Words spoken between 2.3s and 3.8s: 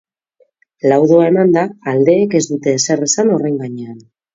ez dute ezer esan horren